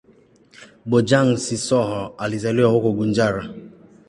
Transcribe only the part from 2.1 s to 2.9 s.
alizaliwa